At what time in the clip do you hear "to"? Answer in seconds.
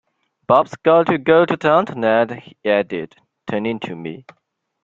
1.05-1.19, 1.45-1.55, 3.81-3.95